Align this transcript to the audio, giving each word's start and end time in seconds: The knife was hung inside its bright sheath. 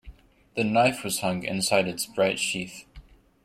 The 0.55 0.63
knife 0.63 1.03
was 1.03 1.19
hung 1.19 1.43
inside 1.43 1.87
its 1.87 2.07
bright 2.07 2.39
sheath. 2.39 2.85